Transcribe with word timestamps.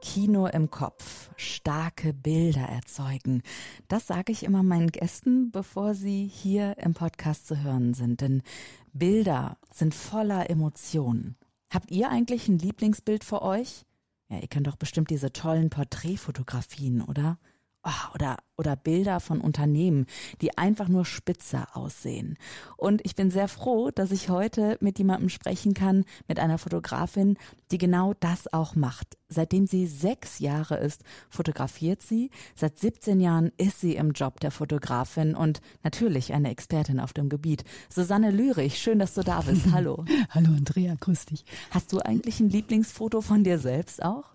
Kino 0.00 0.46
im 0.46 0.70
Kopf, 0.70 1.30
starke 1.36 2.12
Bilder 2.12 2.62
erzeugen. 2.62 3.42
Das 3.88 4.06
sage 4.06 4.32
ich 4.32 4.44
immer 4.44 4.62
meinen 4.62 4.90
Gästen, 4.90 5.50
bevor 5.50 5.94
sie 5.94 6.26
hier 6.26 6.76
im 6.78 6.94
Podcast 6.94 7.46
zu 7.46 7.62
hören 7.62 7.94
sind. 7.94 8.20
Denn 8.20 8.42
Bilder 8.92 9.58
sind 9.72 9.94
voller 9.94 10.50
Emotionen. 10.50 11.36
Habt 11.72 11.90
ihr 11.90 12.10
eigentlich 12.10 12.48
ein 12.48 12.58
Lieblingsbild 12.58 13.24
für 13.24 13.42
euch? 13.42 13.84
Ja, 14.28 14.38
ihr 14.38 14.48
kennt 14.48 14.66
doch 14.66 14.76
bestimmt 14.76 15.10
diese 15.10 15.32
tollen 15.32 15.70
Porträtfotografien, 15.70 17.02
oder? 17.02 17.38
Oh, 17.82 18.14
oder, 18.14 18.36
oder 18.58 18.76
Bilder 18.76 19.20
von 19.20 19.40
Unternehmen, 19.40 20.04
die 20.42 20.58
einfach 20.58 20.88
nur 20.88 21.06
spitze 21.06 21.64
aussehen. 21.72 22.36
Und 22.76 23.00
ich 23.06 23.14
bin 23.14 23.30
sehr 23.30 23.48
froh, 23.48 23.90
dass 23.90 24.10
ich 24.10 24.28
heute 24.28 24.76
mit 24.80 24.98
jemandem 24.98 25.30
sprechen 25.30 25.72
kann, 25.72 26.04
mit 26.28 26.38
einer 26.38 26.58
Fotografin, 26.58 27.38
die 27.70 27.78
genau 27.78 28.12
das 28.20 28.52
auch 28.52 28.74
macht. 28.74 29.16
Seitdem 29.28 29.66
sie 29.66 29.86
sechs 29.86 30.40
Jahre 30.40 30.76
ist, 30.76 31.04
fotografiert 31.30 32.02
sie. 32.02 32.30
Seit 32.54 32.78
17 32.78 33.18
Jahren 33.18 33.50
ist 33.56 33.80
sie 33.80 33.96
im 33.96 34.12
Job 34.12 34.40
der 34.40 34.50
Fotografin 34.50 35.34
und 35.34 35.62
natürlich 35.82 36.34
eine 36.34 36.50
Expertin 36.50 37.00
auf 37.00 37.14
dem 37.14 37.30
Gebiet. 37.30 37.64
Susanne 37.88 38.30
Lürich, 38.30 38.76
schön, 38.76 38.98
dass 38.98 39.14
du 39.14 39.22
da 39.22 39.40
bist. 39.40 39.62
Hallo. 39.72 40.04
Hallo 40.28 40.48
Andrea, 40.48 40.96
grüß 41.00 41.24
dich. 41.24 41.46
Hast 41.70 41.94
du 41.94 42.00
eigentlich 42.00 42.40
ein 42.40 42.50
Lieblingsfoto 42.50 43.22
von 43.22 43.42
dir 43.42 43.58
selbst 43.58 44.02
auch? 44.02 44.34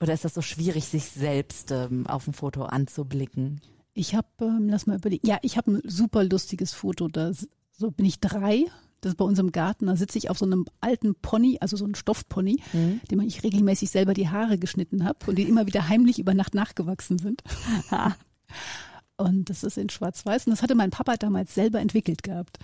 Oder 0.00 0.14
ist 0.14 0.24
das 0.24 0.34
so 0.34 0.42
schwierig, 0.42 0.86
sich 0.86 1.04
selbst 1.04 1.70
ähm, 1.70 2.06
auf 2.06 2.24
dem 2.24 2.32
Foto 2.32 2.64
anzublicken? 2.64 3.60
Ich 3.92 4.14
habe, 4.14 4.28
ähm, 4.40 4.68
lass 4.68 4.86
mal 4.86 4.96
überlegen, 4.96 5.26
ja, 5.26 5.38
ich 5.42 5.56
habe 5.56 5.72
ein 5.72 5.82
super 5.84 6.24
lustiges 6.24 6.72
Foto. 6.72 7.08
Da 7.08 7.32
so 7.76 7.90
bin 7.90 8.06
ich 8.06 8.20
drei. 8.20 8.64
Das 9.02 9.12
ist 9.12 9.16
bei 9.16 9.24
uns 9.24 9.38
im 9.38 9.52
Garten. 9.52 9.86
Da 9.86 9.96
sitze 9.96 10.18
ich 10.18 10.30
auf 10.30 10.38
so 10.38 10.44
einem 10.44 10.66
alten 10.80 11.14
Pony, 11.14 11.58
also 11.60 11.76
so 11.76 11.84
einem 11.84 11.94
Stoffpony, 11.94 12.62
mhm. 12.72 13.00
dem 13.10 13.20
ich 13.20 13.42
regelmäßig 13.42 13.90
selber 13.90 14.14
die 14.14 14.28
Haare 14.28 14.58
geschnitten 14.58 15.04
habe 15.04 15.18
und 15.26 15.36
die 15.36 15.48
immer 15.48 15.66
wieder 15.66 15.88
heimlich 15.88 16.18
über 16.18 16.34
Nacht 16.34 16.54
nachgewachsen 16.54 17.18
sind. 17.18 17.42
und 19.16 19.50
das 19.50 19.64
ist 19.64 19.78
in 19.78 19.90
Schwarz-Weiß. 19.90 20.46
Und 20.46 20.52
das 20.52 20.62
hatte 20.62 20.74
mein 20.74 20.90
Papa 20.90 21.16
damals 21.16 21.54
selber 21.54 21.80
entwickelt 21.80 22.22
gehabt. 22.22 22.58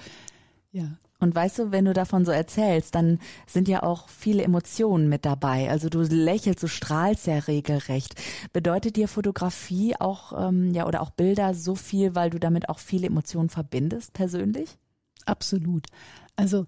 Ja. 0.72 0.98
Und 1.27 1.34
weißt 1.34 1.58
du, 1.58 1.72
wenn 1.72 1.86
du 1.86 1.92
davon 1.92 2.24
so 2.24 2.30
erzählst, 2.30 2.94
dann 2.94 3.19
sind 3.48 3.66
ja 3.66 3.82
auch 3.82 4.08
viele 4.08 4.44
Emotionen 4.44 5.08
mit 5.08 5.24
dabei. 5.24 5.69
Also 5.69 5.88
du 5.88 6.02
lächelst, 6.02 6.62
du 6.62 6.69
strahlst 6.69 7.27
ja 7.27 7.38
regelrecht. 7.41 8.14
Bedeutet 8.52 8.94
dir 8.94 9.08
Fotografie 9.08 9.97
auch, 9.98 10.48
ähm, 10.48 10.72
ja, 10.72 10.86
oder 10.86 11.02
auch 11.02 11.10
Bilder 11.10 11.52
so 11.52 11.74
viel, 11.74 12.14
weil 12.14 12.30
du 12.30 12.38
damit 12.38 12.69
auch 12.69 12.78
viele 12.78 13.08
Emotionen 13.08 13.48
verbindest, 13.48 14.12
persönlich? 14.12 14.78
Absolut. 15.24 15.88
Also 16.36 16.66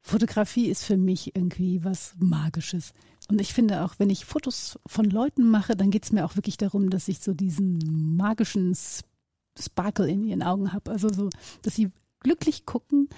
Fotografie 0.00 0.66
ist 0.66 0.82
für 0.82 0.96
mich 0.96 1.36
irgendwie 1.36 1.84
was 1.84 2.16
Magisches. 2.18 2.94
Und 3.28 3.40
ich 3.40 3.54
finde 3.54 3.84
auch, 3.84 3.94
wenn 3.98 4.10
ich 4.10 4.24
Fotos 4.24 4.80
von 4.84 5.04
Leuten 5.04 5.48
mache, 5.48 5.76
dann 5.76 5.92
geht 5.92 6.02
es 6.02 6.10
mir 6.10 6.24
auch 6.24 6.34
wirklich 6.34 6.56
darum, 6.56 6.90
dass 6.90 7.06
ich 7.06 7.20
so 7.20 7.34
diesen 7.34 8.16
magischen 8.16 8.76
Sparkle 9.56 10.10
in 10.10 10.24
ihren 10.24 10.42
Augen 10.42 10.72
habe. 10.72 10.90
Also 10.90 11.08
so, 11.08 11.30
dass 11.62 11.76
sie 11.76 11.92
glücklich 12.18 12.66
gucken 12.66 13.08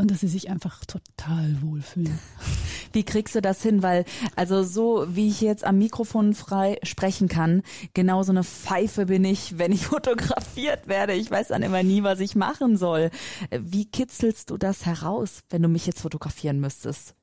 und 0.00 0.10
dass 0.10 0.20
sie 0.20 0.28
sich 0.28 0.50
einfach 0.50 0.84
total 0.84 1.60
wohlfühlen. 1.62 2.18
Wie 2.92 3.04
kriegst 3.04 3.34
du 3.34 3.42
das 3.42 3.62
hin? 3.62 3.82
Weil, 3.82 4.04
also 4.36 4.62
so 4.62 5.06
wie 5.08 5.28
ich 5.28 5.40
jetzt 5.40 5.64
am 5.64 5.78
Mikrofon 5.78 6.34
frei 6.34 6.78
sprechen 6.82 7.28
kann, 7.28 7.62
genau 7.94 8.22
so 8.22 8.32
eine 8.32 8.44
Pfeife 8.44 9.06
bin 9.06 9.24
ich, 9.24 9.58
wenn 9.58 9.72
ich 9.72 9.86
fotografiert 9.86 10.88
werde. 10.88 11.12
Ich 11.12 11.30
weiß 11.30 11.48
dann 11.48 11.62
immer 11.62 11.82
nie, 11.82 12.02
was 12.02 12.20
ich 12.20 12.34
machen 12.34 12.76
soll. 12.76 13.10
Wie 13.50 13.84
kitzelst 13.84 14.50
du 14.50 14.56
das 14.56 14.86
heraus, 14.86 15.40
wenn 15.50 15.62
du 15.62 15.68
mich 15.68 15.86
jetzt 15.86 16.00
fotografieren 16.00 16.60
müsstest? 16.60 17.14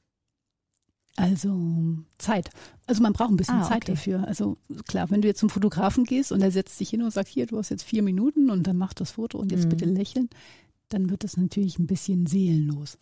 Also 1.17 1.97
Zeit. 2.19 2.51
Also 2.85 3.01
man 3.01 3.11
braucht 3.11 3.31
ein 3.31 3.37
bisschen 3.37 3.55
ah, 3.55 3.66
okay. 3.66 3.73
Zeit 3.73 3.89
dafür. 3.89 4.27
Also 4.27 4.57
klar, 4.87 5.09
wenn 5.09 5.23
du 5.23 5.27
jetzt 5.27 5.39
zum 5.39 5.49
Fotografen 5.49 6.03
gehst 6.03 6.31
und 6.31 6.41
er 6.41 6.51
setzt 6.51 6.77
sich 6.77 6.91
hin 6.91 7.01
und 7.01 7.09
sagt, 7.09 7.27
hier, 7.27 7.47
du 7.47 7.57
hast 7.57 7.69
jetzt 7.69 7.83
vier 7.83 8.03
Minuten 8.03 8.51
und 8.51 8.67
dann 8.67 8.77
macht 8.77 9.01
das 9.01 9.11
Foto 9.11 9.39
und 9.39 9.51
jetzt 9.51 9.66
mhm. 9.66 9.69
bitte 9.69 9.85
lächeln, 9.85 10.29
dann 10.89 11.09
wird 11.09 11.23
das 11.23 11.37
natürlich 11.37 11.79
ein 11.79 11.87
bisschen 11.87 12.25
seelenlos. 12.27 12.97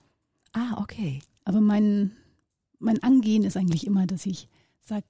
Ah, 0.53 0.81
okay. 0.81 1.19
Aber 1.43 1.61
mein, 1.61 2.11
mein 2.79 3.01
Angehen 3.03 3.43
ist 3.43 3.57
eigentlich 3.57 3.85
immer, 3.85 4.07
dass 4.07 4.25
ich 4.25 4.47
sag, 4.81 5.03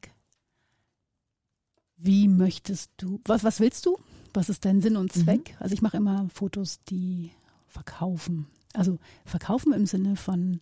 wie 1.97 2.27
möchtest 2.27 2.91
du, 2.97 3.21
was, 3.25 3.43
was 3.43 3.59
willst 3.59 3.85
du? 3.85 3.97
Was 4.33 4.49
ist 4.49 4.65
dein 4.65 4.81
Sinn 4.81 4.97
und 4.97 5.15
mhm. 5.15 5.23
Zweck? 5.23 5.51
Mhm. 5.51 5.57
Also 5.59 5.73
ich 5.73 5.81
mache 5.81 5.97
immer 5.97 6.27
Fotos, 6.29 6.81
die 6.83 7.31
verkaufen. 7.67 8.47
Also 8.73 8.99
verkaufen 9.25 9.73
im 9.73 9.85
Sinne 9.85 10.15
von 10.15 10.59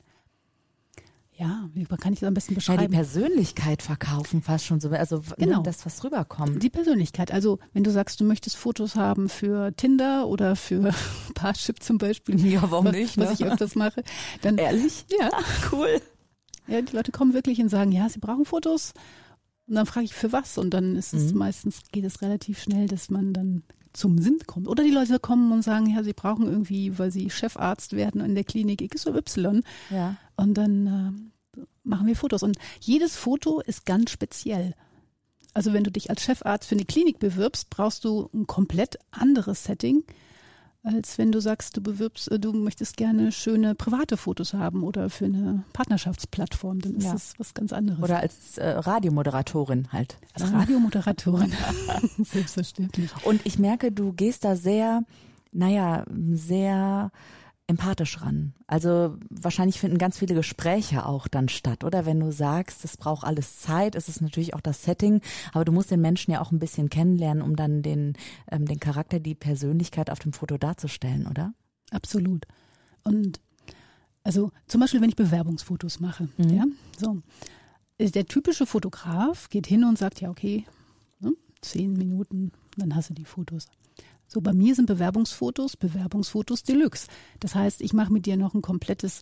ja, 1.35 1.67
wie 1.73 1.85
kann 1.85 2.13
ich 2.13 2.19
das 2.19 2.27
am 2.27 2.35
besten 2.35 2.53
beschreiben? 2.53 2.81
Ja, 2.81 2.87
die 2.87 2.93
Persönlichkeit 2.93 3.81
verkaufen 3.81 4.43
fast 4.43 4.65
schon 4.65 4.79
so, 4.79 4.89
also 4.89 5.23
genau. 5.37 5.63
das, 5.63 5.85
was 5.85 6.03
rüberkommt. 6.03 6.61
Die 6.61 6.69
Persönlichkeit. 6.69 7.31
Also 7.31 7.59
wenn 7.73 7.83
du 7.83 7.91
sagst, 7.91 8.19
du 8.19 8.23
möchtest 8.23 8.55
Fotos 8.55 8.95
haben 8.95 9.29
für 9.29 9.75
Tinder 9.75 10.27
oder 10.27 10.55
für 10.55 10.93
Parship 11.33 11.81
zum 11.81 11.97
Beispiel. 11.97 12.39
Ja, 12.45 12.69
warum 12.69 12.91
nicht? 12.91 13.17
Was, 13.17 13.31
was 13.31 13.39
ne? 13.39 13.45
ich 13.47 13.51
öfters 13.51 13.75
mache. 13.75 14.03
Dann, 14.41 14.57
Ehrlich? 14.57 15.05
Ja. 15.19 15.29
cool. 15.71 16.01
Ja, 16.67 16.81
die 16.81 16.95
Leute 16.95 17.11
kommen 17.11 17.33
wirklich 17.33 17.59
und 17.59 17.69
sagen, 17.69 17.91
ja, 17.91 18.09
sie 18.09 18.19
brauchen 18.19 18.45
Fotos. 18.45 18.93
Und 19.67 19.75
dann 19.75 19.85
frage 19.85 20.05
ich, 20.05 20.13
für 20.13 20.31
was? 20.31 20.57
Und 20.57 20.73
dann 20.73 20.95
ist 20.95 21.13
es 21.13 21.31
mhm. 21.31 21.39
meistens, 21.39 21.81
geht 21.91 22.05
es 22.05 22.21
relativ 22.21 22.61
schnell, 22.61 22.87
dass 22.87 23.09
man 23.09 23.33
dann 23.33 23.63
zum 23.93 24.17
Sinn 24.17 24.39
kommt. 24.45 24.67
Oder 24.67 24.83
die 24.83 24.91
Leute 24.91 25.19
kommen 25.19 25.51
und 25.51 25.61
sagen, 25.61 25.87
ja, 25.87 26.03
sie 26.03 26.13
brauchen 26.13 26.47
irgendwie, 26.47 26.97
weil 26.97 27.11
sie 27.11 27.29
Chefarzt 27.29 27.93
werden 27.93 28.21
in 28.21 28.35
der 28.35 28.43
Klinik 28.43 28.81
X 28.81 29.07
oder 29.07 29.19
Y. 29.19 29.63
Ja. 29.89 30.17
Und 30.35 30.55
dann 30.55 30.87
äh, 31.57 31.61
machen 31.83 32.07
wir 32.07 32.15
Fotos. 32.15 32.43
Und 32.43 32.57
jedes 32.79 33.15
Foto 33.15 33.61
ist 33.61 33.85
ganz 33.85 34.11
speziell. 34.11 34.73
Also 35.53 35.73
wenn 35.73 35.83
du 35.83 35.91
dich 35.91 36.09
als 36.09 36.23
Chefarzt 36.23 36.67
für 36.67 36.75
eine 36.75 36.85
Klinik 36.85 37.19
bewirbst, 37.19 37.69
brauchst 37.69 38.03
du 38.03 38.29
ein 38.33 38.47
komplett 38.47 38.97
anderes 39.11 39.63
Setting 39.63 40.03
als 40.83 41.17
wenn 41.17 41.31
du 41.31 41.39
sagst, 41.39 41.77
du 41.77 41.81
bewirbst, 41.81 42.29
äh, 42.31 42.39
du 42.39 42.51
möchtest 42.53 42.97
gerne 42.97 43.31
schöne 43.31 43.73
private 43.73 44.17
Fotos 44.17 44.53
haben 44.53 44.83
oder 44.83 45.09
für 45.09 45.25
eine 45.25 45.63
Partnerschaftsplattform, 45.71 46.79
dann 46.79 46.95
ist 46.95 47.05
ja. 47.05 47.13
das 47.13 47.33
was 47.37 47.53
ganz 47.53 47.71
anderes. 47.71 48.03
Oder 48.03 48.19
als 48.19 48.57
äh, 48.57 48.69
Radiomoderatorin 48.69 49.91
halt. 49.93 50.17
Als 50.33 50.51
Radiomoderatorin, 50.51 51.53
selbstverständlich. 52.23 53.11
Und 53.23 53.41
ich 53.45 53.57
merke, 53.59 53.91
du 53.91 54.11
gehst 54.11 54.43
da 54.43 54.55
sehr, 54.55 55.03
naja, 55.53 56.03
sehr 56.33 57.11
empathisch 57.67 58.21
ran. 58.21 58.53
Also 58.67 59.17
wahrscheinlich 59.29 59.79
finden 59.79 59.97
ganz 59.97 60.19
viele 60.19 60.35
Gespräche 60.35 61.05
auch 61.05 61.27
dann 61.27 61.47
statt, 61.47 61.83
oder? 61.83 62.05
Wenn 62.05 62.19
du 62.19 62.31
sagst, 62.31 62.83
es 62.83 62.97
braucht 62.97 63.25
alles 63.25 63.59
Zeit, 63.59 63.95
es 63.95 64.09
ist 64.09 64.21
natürlich 64.21 64.53
auch 64.53 64.61
das 64.61 64.83
Setting, 64.83 65.21
aber 65.53 65.63
du 65.63 65.71
musst 65.71 65.89
den 65.89 66.01
Menschen 66.01 66.31
ja 66.31 66.41
auch 66.41 66.51
ein 66.51 66.59
bisschen 66.59 66.89
kennenlernen, 66.89 67.41
um 67.41 67.55
dann 67.55 67.81
den, 67.81 68.13
ähm, 68.51 68.65
den 68.65 68.79
Charakter, 68.79 69.19
die 69.19 69.35
Persönlichkeit 69.35 70.09
auf 70.09 70.19
dem 70.19 70.33
Foto 70.33 70.57
darzustellen, 70.57 71.25
oder? 71.27 71.53
Absolut. 71.91 72.45
Und 73.03 73.39
also 74.23 74.51
zum 74.67 74.81
Beispiel, 74.81 75.01
wenn 75.01 75.09
ich 75.09 75.15
Bewerbungsfotos 75.15 75.99
mache, 75.99 76.29
mhm. 76.37 76.49
ja, 76.49 76.65
so. 76.97 77.21
Der 77.99 78.25
typische 78.25 78.65
Fotograf 78.65 79.49
geht 79.49 79.67
hin 79.67 79.85
und 79.85 79.97
sagt, 79.97 80.19
ja, 80.19 80.29
okay, 80.29 80.65
ne, 81.19 81.33
zehn 81.61 81.93
Minuten, 81.93 82.51
dann 82.75 82.95
hast 82.95 83.09
du 83.09 83.13
die 83.13 83.25
Fotos. 83.25 83.67
So, 84.33 84.41
bei 84.41 84.51
mir 84.51 84.73
sind 84.73 84.87
Bewerbungsfotos 84.87 85.77
Bewerbungsfotos 85.77 86.63
Deluxe. 86.63 87.07
Das 87.39 87.53
heißt, 87.53 87.81
ich 87.81 87.93
mache 87.93 88.11
mit 88.11 88.25
dir 88.25 88.35
noch 88.35 88.55
ein 88.55 88.63
komplettes 88.63 89.21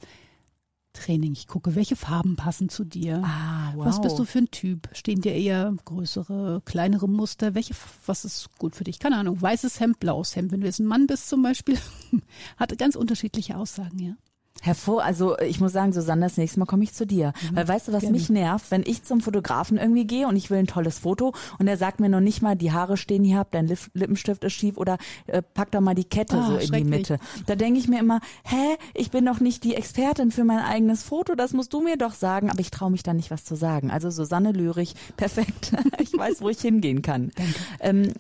Training. 0.94 1.34
Ich 1.34 1.48
gucke, 1.48 1.76
welche 1.76 1.98
Farben 1.98 2.38
passen 2.38 2.70
zu 2.70 2.86
dir. 2.86 3.22
Ah, 3.26 3.74
wow. 3.76 3.86
Was 3.86 4.00
bist 4.00 4.18
du 4.18 4.24
für 4.24 4.40
ein 4.40 4.52
Typ? 4.52 4.88
Stehen 4.94 5.20
dir 5.20 5.34
eher 5.34 5.76
größere, 5.84 6.62
kleinere 6.64 7.10
Muster? 7.10 7.56
Welche, 7.56 7.74
was 8.06 8.24
ist 8.24 8.58
gut 8.58 8.74
für 8.74 8.86
dich? 8.86 9.00
Keine 9.00 9.18
Ahnung. 9.18 9.42
Weißes 9.42 9.82
Hemd, 9.82 10.00
blaues 10.00 10.34
Hemd. 10.38 10.54
Wenn 10.54 10.62
du 10.62 10.68
jetzt 10.68 10.80
ein 10.80 10.86
Mann 10.86 11.08
bist 11.08 11.28
zum 11.28 11.44
Beispiel, 11.44 11.78
hat 12.58 12.78
ganz 12.78 12.96
unterschiedliche 12.96 13.58
Aussagen, 13.58 14.00
ja. 14.00 14.14
Hervor, 14.62 15.04
also 15.04 15.38
ich 15.40 15.60
muss 15.60 15.74
sagen, 15.74 15.92
Susanne, 15.92 16.22
das 16.22 16.38
nächste 16.38 16.60
Mal 16.60 16.66
komme 16.66 16.84
ich 16.84 16.94
zu 16.94 17.06
dir. 17.06 17.34
Mhm, 17.50 17.56
Weil 17.56 17.68
weißt 17.68 17.88
du, 17.88 17.94
was 17.94 18.02
gerne. 18.02 18.16
mich 18.16 18.30
nervt, 18.30 18.70
wenn 18.70 18.84
ich 18.86 19.04
zum 19.04 19.20
Fotografen 19.20 19.78
irgendwie 19.78 20.06
gehe 20.06 20.28
und 20.28 20.36
ich 20.36 20.50
will 20.50 20.60
ein 20.60 20.68
tolles 20.68 21.00
Foto 21.00 21.34
und 21.58 21.68
er 21.68 21.78
sagt 21.78 22.00
mir 22.00 22.10
noch 22.10 22.20
nicht 22.20 22.42
mal, 22.42 22.56
die 22.56 22.72
Haare 22.72 22.96
stehen 22.96 23.24
hier 23.24 23.40
ab, 23.40 23.48
dein 23.52 23.68
Lippenstift 23.68 24.44
ist 24.44 24.54
schief 24.54 24.78
oder 24.78 24.98
äh, 25.28 25.42
pack 25.42 25.72
doch 25.72 25.82
mal 25.82 25.96
die 25.96 26.06
Kette 26.06 26.38
oh, 26.38 26.52
so 26.52 26.58
in 26.58 26.72
die 26.72 26.84
Mitte. 26.84 27.20
Da 27.48 27.56
denke 27.56 27.80
ich 27.80 27.88
mir 27.88 28.00
immer, 28.00 28.20
hä, 28.44 28.78
ich 28.94 29.12
bin 29.12 29.26
doch 29.26 29.40
nicht 29.40 29.64
die 29.64 29.76
Expertin 29.76 30.32
für 30.32 30.44
mein 30.44 30.60
eigenes 30.60 31.04
Foto, 31.04 31.36
das 31.36 31.54
musst 31.54 31.74
du 31.74 31.82
mir 31.82 31.98
doch 31.98 32.14
sagen, 32.14 32.50
aber 32.50 32.60
ich 32.60 32.72
traue 32.72 32.92
mich 32.92 33.04
da 33.04 33.14
nicht 33.14 33.32
was 33.32 33.44
zu 33.44 33.56
sagen. 33.56 33.90
Also 33.90 34.10
Susanne 34.12 34.52
Lürich, 34.52 34.94
perfekt. 35.18 35.74
ich 36.00 36.14
weiß, 36.16 36.42
wo 36.42 36.50
ich 36.50 36.62
hingehen 36.62 37.02
kann. 37.02 37.32
Ähm, 37.80 38.14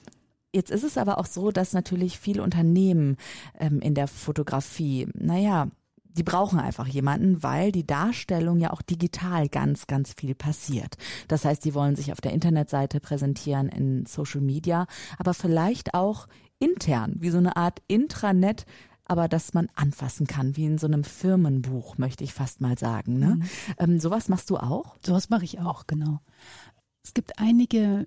Jetzt 0.54 0.70
ist 0.70 0.84
es 0.84 0.98
aber 0.98 1.18
auch 1.18 1.28
so, 1.28 1.52
dass 1.52 1.72
natürlich 1.72 2.20
viele 2.20 2.44
Unternehmen 2.44 3.16
ähm, 3.58 3.80
in 3.80 3.96
der 3.96 4.10
Fotografie, 4.10 5.08
naja, 5.14 5.70
die 6.14 6.24
brauchen 6.24 6.60
einfach 6.60 6.88
jemanden, 6.88 7.44
weil 7.44 7.72
die 7.72 7.86
Darstellung 7.86 8.60
ja 8.60 8.72
auch 8.72 8.82
digital 8.82 9.50
ganz, 9.50 9.88
ganz 9.88 10.14
viel 10.14 10.36
passiert. 10.36 10.98
Das 11.28 11.46
heißt, 11.46 11.64
die 11.64 11.74
wollen 11.74 11.96
sich 11.96 12.12
auf 12.12 12.22
der 12.22 12.34
Internetseite 12.34 13.00
präsentieren, 13.00 13.70
in 13.70 14.06
Social 14.06 14.42
Media, 14.42 14.88
aber 15.18 15.34
vielleicht 15.34 15.94
auch 15.94 16.28
intern, 16.60 17.16
wie 17.20 17.30
so 17.30 17.38
eine 17.38 17.56
Art 17.56 17.82
Intranet, 17.88 18.66
aber 19.06 19.28
dass 19.28 19.54
man 19.54 19.68
anfassen 19.76 20.28
kann, 20.28 20.56
wie 20.56 20.66
in 20.66 20.78
so 20.78 20.88
einem 20.88 21.04
Firmenbuch, 21.04 21.98
möchte 21.98 22.24
ich 22.24 22.34
fast 22.34 22.62
mal 22.62 22.78
sagen. 22.78 23.20
Ne? 23.20 23.36
Mhm. 23.36 23.44
Ähm, 23.78 24.00
sowas 24.00 24.30
machst 24.30 24.50
du 24.50 24.58
auch? 24.58 24.96
Sowas 25.06 25.30
mache 25.30 25.44
ich 25.44 25.60
auch, 25.60 25.88
genau. 25.88 26.20
Es 27.04 27.14
gibt 27.14 27.40
einige 27.40 28.06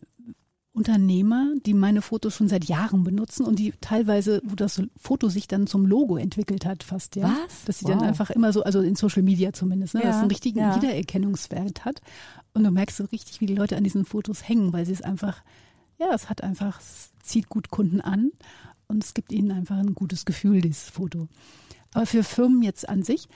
Unternehmer, 0.74 1.52
die 1.64 1.72
meine 1.72 2.02
Fotos 2.02 2.34
schon 2.34 2.48
seit 2.48 2.64
Jahren 2.64 3.04
benutzen 3.04 3.46
und 3.46 3.60
die 3.60 3.72
teilweise, 3.80 4.42
wo 4.44 4.56
das 4.56 4.82
Foto 4.96 5.28
sich 5.28 5.46
dann 5.46 5.68
zum 5.68 5.86
Logo 5.86 6.16
entwickelt 6.16 6.66
hat, 6.66 6.82
fast, 6.82 7.14
ja. 7.14 7.32
Was? 7.44 7.64
Dass 7.64 7.78
sie 7.78 7.84
wow. 7.84 7.92
dann 7.92 8.02
einfach 8.02 8.30
immer 8.30 8.52
so, 8.52 8.64
also 8.64 8.80
in 8.80 8.96
Social 8.96 9.22
Media 9.22 9.52
zumindest, 9.52 9.94
ne, 9.94 10.00
ja, 10.00 10.08
dass 10.08 10.16
es 10.16 10.22
einen 10.22 10.30
richtigen 10.32 10.58
ja. 10.58 10.74
Wiedererkennungswert 10.74 11.84
hat. 11.84 12.00
Und 12.54 12.64
du 12.64 12.72
merkst 12.72 12.96
so 12.96 13.04
richtig, 13.04 13.40
wie 13.40 13.46
die 13.46 13.54
Leute 13.54 13.76
an 13.76 13.84
diesen 13.84 14.04
Fotos 14.04 14.48
hängen, 14.48 14.72
weil 14.72 14.84
sie 14.84 14.92
es 14.92 15.00
einfach, 15.00 15.44
ja, 16.00 16.12
es 16.12 16.28
hat 16.28 16.42
einfach, 16.42 16.80
es 16.80 17.12
zieht 17.22 17.48
gut 17.48 17.70
Kunden 17.70 18.00
an 18.00 18.32
und 18.88 19.04
es 19.04 19.14
gibt 19.14 19.30
ihnen 19.30 19.52
einfach 19.52 19.78
ein 19.78 19.94
gutes 19.94 20.24
Gefühl, 20.24 20.60
dieses 20.60 20.90
Foto. 20.90 21.28
Aber 21.92 22.04
für 22.04 22.24
Firmen 22.24 22.62
jetzt 22.64 22.88
an 22.88 23.04
sich 23.04 23.28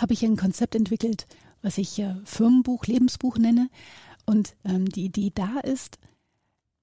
habe 0.00 0.14
ich 0.14 0.24
ein 0.24 0.36
Konzept 0.36 0.74
entwickelt, 0.74 1.28
was 1.62 1.78
ich 1.78 1.96
äh, 2.00 2.16
Firmenbuch, 2.24 2.86
Lebensbuch 2.86 3.38
nenne. 3.38 3.68
Und 4.24 4.56
ähm, 4.64 4.88
die 4.88 5.04
Idee 5.04 5.30
da 5.32 5.60
ist, 5.60 5.98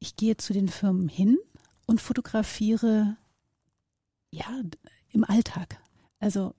ich 0.03 0.17
gehe 0.17 0.35
zu 0.35 0.51
den 0.51 0.67
Firmen 0.67 1.07
hin 1.07 1.37
und 1.85 2.01
fotografiere 2.01 3.15
ja 4.31 4.45
im 5.11 5.23
Alltag. 5.23 5.79
Also 6.19 6.53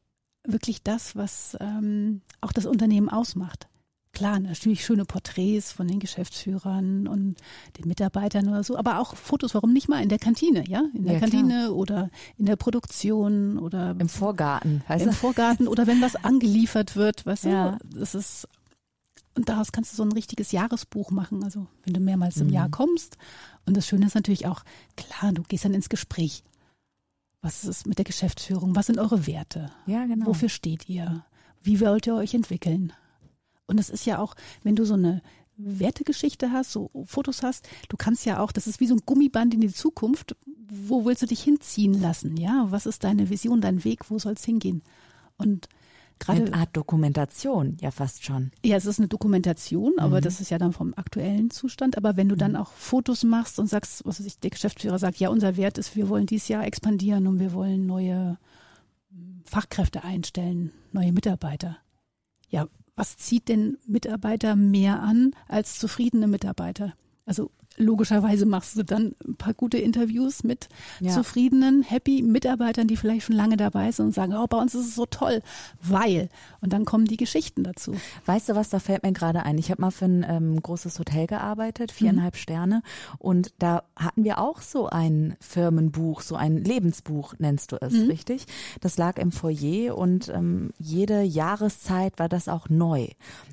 wirklich 0.44 0.82
das, 0.82 1.14
was 1.14 1.54
ähm, 1.60 2.22
auch 2.40 2.52
das 2.52 2.64
Unternehmen 2.64 3.10
ausmacht. 3.10 3.68
Klar, 4.12 4.38
natürlich 4.38 4.82
schöne 4.82 5.04
Porträts 5.04 5.72
von 5.72 5.88
den 5.88 5.98
Geschäftsführern 5.98 7.06
und 7.06 7.36
den 7.76 7.86
Mitarbeitern 7.86 8.48
oder 8.48 8.62
so, 8.62 8.78
aber 8.78 8.98
auch 8.98 9.14
Fotos, 9.14 9.54
warum 9.54 9.74
nicht 9.74 9.88
mal 9.88 10.02
in 10.02 10.08
der 10.08 10.20
Kantine, 10.20 10.66
ja? 10.66 10.84
In 10.94 11.04
der 11.04 11.14
ja, 11.14 11.20
Kantine 11.20 11.64
klar. 11.64 11.74
oder 11.74 12.10
in 12.38 12.46
der 12.46 12.56
Produktion 12.56 13.58
oder 13.58 13.94
im 13.98 14.08
Vorgarten, 14.08 14.82
weißt 14.88 15.06
im? 15.06 15.12
Vorgarten 15.12 15.68
oder 15.68 15.86
wenn 15.86 16.00
was 16.00 16.16
angeliefert 16.16 16.96
wird, 16.96 17.26
weißt 17.26 17.44
ja. 17.44 17.72
du? 17.72 17.98
Das 17.98 18.14
ist 18.14 18.48
und 19.36 19.48
daraus 19.48 19.72
kannst 19.72 19.92
du 19.92 19.96
so 19.96 20.04
ein 20.04 20.12
richtiges 20.12 20.52
Jahresbuch 20.52 21.10
machen. 21.10 21.42
Also 21.42 21.66
wenn 21.84 21.94
du 21.94 22.00
mehrmals 22.00 22.36
im 22.36 22.48
mhm. 22.48 22.52
Jahr 22.52 22.70
kommst. 22.70 23.16
Und 23.66 23.76
das 23.76 23.86
Schöne 23.86 24.06
ist 24.06 24.14
natürlich 24.14 24.46
auch, 24.46 24.64
klar, 24.96 25.32
du 25.32 25.42
gehst 25.42 25.64
dann 25.64 25.74
ins 25.74 25.88
Gespräch. 25.88 26.44
Was 27.40 27.64
ist 27.64 27.86
mit 27.86 27.98
der 27.98 28.04
Geschäftsführung? 28.04 28.74
Was 28.74 28.86
sind 28.86 28.98
eure 28.98 29.26
Werte? 29.26 29.70
Ja, 29.86 30.06
genau. 30.06 30.26
Wofür 30.26 30.48
steht 30.48 30.88
ihr? 30.88 31.24
Wie 31.62 31.80
wollt 31.80 32.06
ihr 32.06 32.14
euch 32.14 32.34
entwickeln? 32.34 32.92
Und 33.66 33.78
es 33.78 33.90
ist 33.90 34.06
ja 34.06 34.18
auch, 34.18 34.34
wenn 34.62 34.76
du 34.76 34.84
so 34.84 34.94
eine 34.94 35.20
Wertegeschichte 35.56 36.52
hast, 36.52 36.72
so 36.72 36.90
Fotos 37.04 37.42
hast, 37.42 37.68
du 37.88 37.96
kannst 37.96 38.24
ja 38.24 38.40
auch, 38.40 38.52
das 38.52 38.66
ist 38.66 38.80
wie 38.80 38.86
so 38.86 38.94
ein 38.94 39.02
Gummiband 39.04 39.54
in 39.54 39.60
die 39.60 39.72
Zukunft. 39.72 40.36
Wo 40.46 41.04
willst 41.04 41.22
du 41.22 41.26
dich 41.26 41.42
hinziehen 41.42 42.00
lassen? 42.00 42.36
Ja, 42.36 42.66
was 42.70 42.86
ist 42.86 43.04
deine 43.04 43.30
Vision, 43.30 43.60
dein 43.60 43.84
Weg? 43.84 44.10
Wo 44.10 44.18
soll 44.18 44.34
es 44.34 44.44
hingehen? 44.44 44.82
Und 45.36 45.68
Gerade, 46.18 46.44
eine 46.44 46.54
Art 46.54 46.76
Dokumentation, 46.76 47.76
ja 47.80 47.90
fast 47.90 48.24
schon. 48.24 48.50
Ja, 48.64 48.76
es 48.76 48.86
ist 48.86 48.98
eine 48.98 49.08
Dokumentation, 49.08 49.98
aber 49.98 50.18
mhm. 50.18 50.22
das 50.22 50.40
ist 50.40 50.50
ja 50.50 50.58
dann 50.58 50.72
vom 50.72 50.94
aktuellen 50.94 51.50
Zustand. 51.50 51.96
Aber 51.96 52.16
wenn 52.16 52.28
du 52.28 52.36
dann 52.36 52.52
mhm. 52.52 52.58
auch 52.58 52.72
Fotos 52.72 53.24
machst 53.24 53.58
und 53.58 53.66
sagst, 53.66 54.04
was 54.06 54.20
weiß 54.20 54.26
ich, 54.26 54.38
der 54.38 54.50
Geschäftsführer 54.50 54.98
sagt, 54.98 55.18
ja, 55.18 55.28
unser 55.28 55.56
Wert 55.56 55.78
ist, 55.78 55.96
wir 55.96 56.08
wollen 56.08 56.26
dieses 56.26 56.48
Jahr 56.48 56.64
expandieren 56.64 57.26
und 57.26 57.40
wir 57.40 57.52
wollen 57.52 57.86
neue 57.86 58.38
hm, 59.10 59.42
Fachkräfte 59.44 60.04
einstellen, 60.04 60.72
neue 60.92 61.12
Mitarbeiter. 61.12 61.78
Ja, 62.48 62.68
was 62.96 63.16
zieht 63.16 63.48
denn 63.48 63.76
Mitarbeiter 63.86 64.56
mehr 64.56 65.02
an 65.02 65.32
als 65.48 65.78
zufriedene 65.78 66.28
Mitarbeiter? 66.28 66.94
Also 67.26 67.50
logischerweise 67.76 68.46
machst 68.46 68.76
du 68.76 68.82
dann 68.82 69.14
ein 69.26 69.36
paar 69.36 69.54
gute 69.54 69.78
Interviews 69.78 70.44
mit 70.44 70.68
ja. 71.00 71.12
zufriedenen, 71.12 71.82
happy 71.82 72.22
Mitarbeitern, 72.22 72.86
die 72.86 72.96
vielleicht 72.96 73.26
schon 73.26 73.36
lange 73.36 73.56
dabei 73.56 73.90
sind 73.92 74.06
und 74.06 74.14
sagen, 74.14 74.34
oh, 74.34 74.46
bei 74.46 74.56
uns 74.56 74.74
ist 74.74 74.88
es 74.88 74.94
so 74.94 75.06
toll, 75.06 75.42
weil. 75.82 76.28
Und 76.60 76.72
dann 76.72 76.84
kommen 76.84 77.06
die 77.06 77.16
Geschichten 77.16 77.64
dazu. 77.64 77.94
Weißt 78.26 78.48
du 78.48 78.54
was, 78.54 78.70
da 78.70 78.78
fällt 78.78 79.02
mir 79.02 79.12
gerade 79.12 79.44
ein. 79.44 79.58
Ich 79.58 79.70
habe 79.70 79.82
mal 79.82 79.90
für 79.90 80.06
ein 80.06 80.24
ähm, 80.28 80.62
großes 80.62 80.98
Hotel 80.98 81.26
gearbeitet, 81.26 81.92
viereinhalb 81.92 82.34
mhm. 82.34 82.38
Sterne. 82.38 82.82
Und 83.18 83.52
da 83.58 83.82
hatten 83.96 84.24
wir 84.24 84.38
auch 84.38 84.60
so 84.60 84.88
ein 84.88 85.36
Firmenbuch, 85.40 86.20
so 86.20 86.36
ein 86.36 86.58
Lebensbuch, 86.58 87.34
nennst 87.38 87.72
du 87.72 87.76
es, 87.80 87.92
mhm. 87.92 88.10
richtig? 88.10 88.46
Das 88.80 88.96
lag 88.96 89.18
im 89.18 89.32
Foyer 89.32 89.96
und 89.96 90.28
ähm, 90.28 90.70
jede 90.78 91.22
Jahreszeit 91.22 92.18
war 92.18 92.28
das 92.28 92.48
auch 92.48 92.68
neu. 92.68 93.08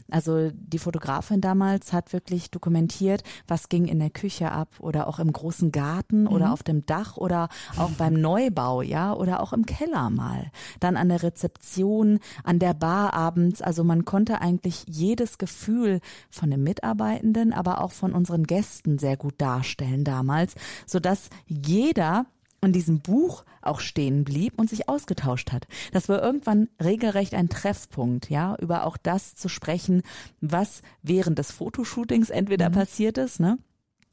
Also 0.09 0.51
die 0.53 0.79
Fotografin 0.79 1.41
damals 1.41 1.93
hat 1.93 2.13
wirklich 2.13 2.51
dokumentiert, 2.51 3.23
was 3.47 3.69
ging 3.69 3.85
in 3.85 3.99
der 3.99 4.10
Küche 4.11 4.51
ab 4.51 4.69
oder 4.79 5.07
auch 5.07 5.19
im 5.19 5.31
großen 5.31 5.71
Garten 5.71 6.21
mhm. 6.23 6.27
oder 6.27 6.53
auf 6.53 6.63
dem 6.63 6.85
Dach 6.85 7.17
oder 7.17 7.49
auch 7.77 7.91
beim 7.91 8.13
Neubau, 8.21 8.81
ja, 8.81 9.13
oder 9.13 9.41
auch 9.41 9.53
im 9.53 9.65
Keller 9.65 10.09
mal. 10.09 10.51
Dann 10.79 10.97
an 10.97 11.09
der 11.09 11.23
Rezeption, 11.23 12.19
an 12.43 12.59
der 12.59 12.73
Bar 12.73 13.13
abends. 13.13 13.61
Also 13.61 13.83
man 13.83 14.05
konnte 14.05 14.41
eigentlich 14.41 14.83
jedes 14.87 15.37
Gefühl 15.37 15.99
von 16.29 16.49
den 16.49 16.63
Mitarbeitenden, 16.63 17.53
aber 17.53 17.81
auch 17.81 17.91
von 17.91 18.13
unseren 18.13 18.43
Gästen 18.43 18.97
sehr 18.97 19.17
gut 19.17 19.35
darstellen 19.37 20.03
damals, 20.03 20.55
sodass 20.85 21.29
jeder 21.47 22.25
in 22.63 22.73
diesem 22.73 22.99
Buch 22.99 23.43
auch 23.61 23.79
stehen 23.79 24.23
blieb 24.23 24.59
und 24.59 24.69
sich 24.69 24.87
ausgetauscht 24.87 25.51
hat. 25.51 25.67
Das 25.91 26.09
war 26.09 26.21
irgendwann 26.21 26.69
regelrecht 26.81 27.33
ein 27.33 27.49
Treffpunkt, 27.49 28.29
ja, 28.29 28.55
über 28.59 28.85
auch 28.85 28.97
das 28.97 29.35
zu 29.35 29.49
sprechen, 29.49 30.03
was 30.41 30.81
während 31.01 31.39
des 31.39 31.51
Fotoshootings 31.51 32.29
entweder 32.29 32.69
mhm. 32.69 32.73
passiert 32.73 33.17
ist, 33.17 33.39
ne? 33.39 33.57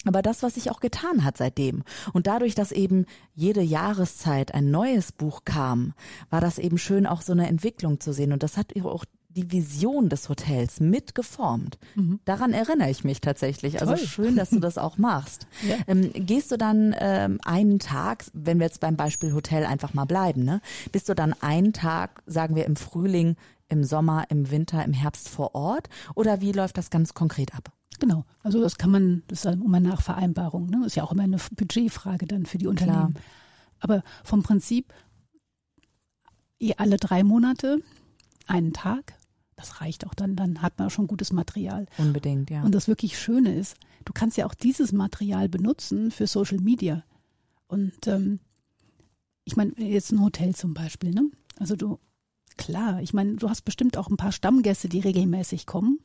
Aber 0.04 0.22
das, 0.22 0.42
was 0.42 0.54
sich 0.54 0.70
auch 0.70 0.80
getan 0.80 1.24
hat 1.24 1.36
seitdem. 1.36 1.82
Und 2.12 2.28
dadurch, 2.28 2.54
dass 2.54 2.70
eben 2.70 3.04
jede 3.34 3.62
Jahreszeit 3.62 4.54
ein 4.54 4.70
neues 4.70 5.10
Buch 5.10 5.42
kam, 5.44 5.94
war 6.30 6.40
das 6.40 6.58
eben 6.58 6.78
schön, 6.78 7.06
auch 7.06 7.20
so 7.20 7.32
eine 7.32 7.48
Entwicklung 7.48 7.98
zu 7.98 8.12
sehen. 8.12 8.32
Und 8.32 8.42
das 8.42 8.56
hat 8.56 8.72
auch 8.82 9.04
die 9.38 9.52
Vision 9.52 10.08
des 10.08 10.28
Hotels 10.28 10.80
mitgeformt. 10.80 11.78
Mhm. 11.94 12.20
Daran 12.24 12.52
erinnere 12.52 12.90
ich 12.90 13.04
mich 13.04 13.20
tatsächlich. 13.20 13.80
Also 13.80 13.94
Toll. 13.94 14.06
schön, 14.06 14.36
dass 14.36 14.50
du 14.50 14.60
das 14.60 14.78
auch 14.78 14.98
machst. 14.98 15.46
Ja. 15.68 15.76
Ähm, 15.86 16.12
gehst 16.14 16.52
du 16.52 16.56
dann 16.56 16.94
ähm, 16.98 17.40
einen 17.44 17.78
Tag, 17.78 18.24
wenn 18.32 18.58
wir 18.58 18.66
jetzt 18.66 18.80
beim 18.80 18.96
Beispiel 18.96 19.34
Hotel 19.34 19.66
einfach 19.66 19.92
mal 19.92 20.04
bleiben, 20.04 20.44
ne? 20.44 20.60
Bist 20.92 21.08
du 21.08 21.14
dann 21.14 21.34
einen 21.42 21.72
Tag, 21.72 22.22
sagen 22.26 22.54
wir 22.54 22.64
im 22.64 22.76
Frühling, 22.76 23.36
im 23.68 23.82
Sommer, 23.82 24.24
im 24.30 24.50
Winter, 24.50 24.84
im 24.84 24.92
Herbst 24.92 25.28
vor 25.28 25.54
Ort? 25.54 25.88
Oder 26.14 26.40
wie 26.40 26.52
läuft 26.52 26.78
das 26.78 26.90
ganz 26.90 27.12
konkret 27.12 27.54
ab? 27.54 27.72
Genau. 27.98 28.24
Also 28.42 28.60
das 28.60 28.78
kann 28.78 28.90
man, 28.90 29.24
das 29.26 29.40
ist 29.40 29.44
dann 29.46 29.62
immer 29.62 29.80
nach 29.80 30.00
Vereinbarung. 30.00 30.68
Ne? 30.68 30.86
Ist 30.86 30.96
ja 30.96 31.02
auch 31.02 31.12
immer 31.12 31.24
eine 31.24 31.38
Budgetfrage 31.56 32.26
dann 32.26 32.46
für 32.46 32.58
die 32.58 32.68
Unternehmen. 32.68 33.14
Klar. 33.14 33.24
Aber 33.80 34.02
vom 34.24 34.42
Prinzip 34.42 34.92
alle 36.76 36.96
drei 36.96 37.22
Monate 37.22 37.80
einen 38.46 38.72
Tag. 38.72 39.14
Das 39.58 39.80
reicht 39.80 40.06
auch 40.06 40.14
dann, 40.14 40.36
dann 40.36 40.62
hat 40.62 40.78
man 40.78 40.86
auch 40.86 40.92
schon 40.92 41.08
gutes 41.08 41.32
Material. 41.32 41.86
Unbedingt, 41.98 42.48
ja. 42.48 42.62
Und 42.62 42.76
das 42.76 42.86
wirklich 42.86 43.18
Schöne 43.18 43.52
ist, 43.56 43.76
du 44.04 44.12
kannst 44.12 44.36
ja 44.36 44.46
auch 44.46 44.54
dieses 44.54 44.92
Material 44.92 45.48
benutzen 45.48 46.12
für 46.12 46.28
Social 46.28 46.58
Media. 46.58 47.02
Und 47.66 48.06
ähm, 48.06 48.38
ich 49.44 49.56
meine, 49.56 49.72
jetzt 49.76 50.12
ein 50.12 50.22
Hotel 50.22 50.54
zum 50.54 50.74
Beispiel, 50.74 51.10
ne? 51.10 51.28
Also 51.58 51.74
du, 51.74 51.98
klar, 52.56 53.02
ich 53.02 53.12
meine, 53.12 53.34
du 53.34 53.50
hast 53.50 53.62
bestimmt 53.62 53.96
auch 53.96 54.08
ein 54.08 54.16
paar 54.16 54.30
Stammgäste, 54.30 54.88
die 54.88 55.00
regelmäßig 55.00 55.66
kommen. 55.66 55.98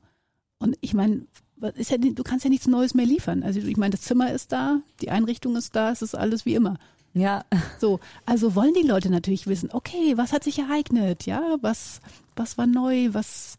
Und 0.58 0.76
ich 0.82 0.96
meine, 0.96 1.28
ist 1.76 1.92
ja, 1.92 1.98
du 1.98 2.24
kannst 2.24 2.46
ja 2.46 2.50
nichts 2.50 2.66
Neues 2.66 2.96
mehr 2.96 3.06
liefern. 3.06 3.44
Also 3.44 3.60
ich 3.60 3.78
meine, 3.78 3.92
das 3.92 4.02
Zimmer 4.02 4.32
ist 4.32 4.52
da, 4.52 4.82
die 5.00 5.12
Einrichtung 5.12 5.56
ist 5.56 5.76
da, 5.76 5.92
es 5.92 6.02
ist 6.02 6.16
alles 6.16 6.48
wie 6.48 6.56
immer. 6.56 6.80
Ja. 7.14 7.46
So, 7.80 8.00
also 8.26 8.56
wollen 8.56 8.74
die 8.74 8.88
Leute 8.88 9.10
natürlich 9.10 9.48
wissen, 9.48 9.70
okay, 9.72 10.18
was 10.18 10.32
hat 10.32 10.44
sich 10.44 10.60
ereignet? 10.60 11.26
Ja, 11.26 11.58
was, 11.62 12.02
was 12.36 12.58
war 12.58 12.66
neu? 12.66 13.10
Was 13.14 13.58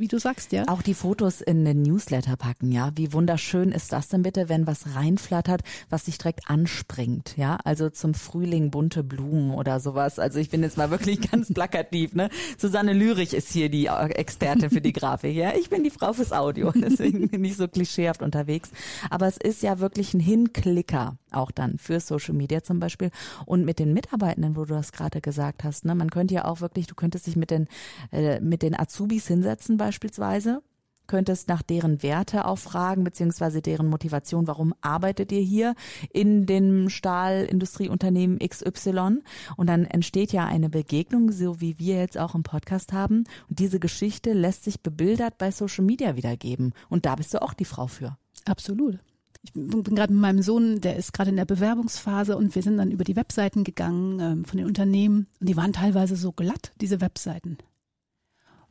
wie 0.00 0.08
du 0.08 0.18
sagst, 0.18 0.52
ja. 0.52 0.66
Auch 0.66 0.82
die 0.82 0.94
Fotos 0.94 1.40
in 1.40 1.64
den 1.64 1.82
Newsletter 1.82 2.36
packen, 2.36 2.72
ja. 2.72 2.90
Wie 2.96 3.12
wunderschön 3.12 3.70
ist 3.70 3.92
das 3.92 4.08
denn 4.08 4.22
bitte, 4.22 4.48
wenn 4.48 4.66
was 4.66 4.96
reinflattert, 4.96 5.62
was 5.90 6.06
sich 6.06 6.18
direkt 6.18 6.48
anspringt, 6.48 7.36
ja. 7.36 7.58
Also 7.64 7.90
zum 7.90 8.14
Frühling 8.14 8.70
bunte 8.70 9.04
Blumen 9.04 9.52
oder 9.52 9.78
sowas. 9.78 10.18
Also 10.18 10.38
ich 10.38 10.50
bin 10.50 10.62
jetzt 10.62 10.76
mal 10.76 10.90
wirklich 10.90 11.20
ganz 11.30 11.52
plakativ, 11.52 12.14
ne. 12.14 12.30
Susanne 12.58 12.94
Lürich 12.94 13.34
ist 13.34 13.52
hier 13.52 13.68
die 13.68 13.86
Expertin 13.86 14.70
für 14.70 14.80
die 14.80 14.92
Grafik, 14.92 15.36
ja. 15.36 15.52
Ich 15.54 15.68
bin 15.70 15.84
die 15.84 15.90
Frau 15.90 16.12
fürs 16.12 16.32
Audio, 16.32 16.72
deswegen 16.74 17.28
bin 17.28 17.44
ich 17.44 17.56
so 17.56 17.68
klischeehaft 17.68 18.22
unterwegs. 18.22 18.70
Aber 19.10 19.26
es 19.26 19.36
ist 19.36 19.62
ja 19.62 19.78
wirklich 19.78 20.14
ein 20.14 20.20
Hinklicker 20.20 21.16
auch 21.32 21.50
dann 21.50 21.78
für 21.78 22.00
Social 22.00 22.34
Media 22.34 22.62
zum 22.62 22.80
Beispiel. 22.80 23.10
Und 23.46 23.64
mit 23.64 23.78
den 23.78 23.92
Mitarbeitenden, 23.92 24.56
wo 24.56 24.64
du 24.64 24.74
das 24.74 24.92
gerade 24.92 25.20
gesagt 25.20 25.64
hast, 25.64 25.84
ne, 25.84 25.94
man 25.94 26.10
könnte 26.10 26.34
ja 26.34 26.44
auch 26.44 26.60
wirklich, 26.60 26.86
du 26.86 26.94
könntest 26.94 27.26
dich 27.26 27.36
mit 27.36 27.50
den, 27.50 27.68
äh, 28.12 28.40
mit 28.40 28.62
den 28.62 28.78
Azubis 28.78 29.26
hinsetzen 29.26 29.78
beispielsweise 29.90 30.62
könntest 31.08 31.48
nach 31.48 31.62
deren 31.62 32.04
Werte 32.04 32.44
auch 32.44 32.58
fragen, 32.58 33.02
beziehungsweise 33.02 33.60
deren 33.60 33.88
Motivation, 33.88 34.46
warum 34.46 34.72
arbeitet 34.80 35.32
ihr 35.32 35.40
hier 35.40 35.74
in 36.12 36.46
dem 36.46 36.88
Stahlindustrieunternehmen 36.88 38.38
XY? 38.38 39.18
Und 39.56 39.66
dann 39.66 39.84
entsteht 39.86 40.32
ja 40.32 40.46
eine 40.46 40.70
Begegnung, 40.70 41.32
so 41.32 41.60
wie 41.60 41.80
wir 41.80 41.96
jetzt 41.96 42.16
auch 42.16 42.36
im 42.36 42.44
Podcast 42.44 42.92
haben. 42.92 43.24
Und 43.48 43.58
diese 43.58 43.80
Geschichte 43.80 44.32
lässt 44.32 44.62
sich 44.62 44.80
bebildert 44.80 45.36
bei 45.38 45.50
Social 45.50 45.84
Media 45.84 46.14
wiedergeben. 46.14 46.72
Und 46.88 47.04
da 47.04 47.16
bist 47.16 47.34
du 47.34 47.42
auch 47.42 47.54
die 47.54 47.64
Frau 47.64 47.88
für. 47.88 48.16
Absolut. 48.44 49.00
Ich 49.42 49.52
bin 49.52 49.82
gerade 49.82 50.12
mit 50.12 50.22
meinem 50.22 50.42
Sohn, 50.42 50.80
der 50.80 50.94
ist 50.94 51.12
gerade 51.12 51.30
in 51.30 51.36
der 51.36 51.46
Bewerbungsphase 51.46 52.36
und 52.36 52.54
wir 52.54 52.62
sind 52.62 52.76
dann 52.76 52.92
über 52.92 53.02
die 53.02 53.16
Webseiten 53.16 53.64
gegangen 53.64 54.20
ähm, 54.20 54.44
von 54.44 54.58
den 54.58 54.66
Unternehmen 54.66 55.26
und 55.40 55.48
die 55.48 55.56
waren 55.56 55.72
teilweise 55.72 56.14
so 56.14 56.30
glatt, 56.30 56.70
diese 56.80 57.00
Webseiten. 57.00 57.58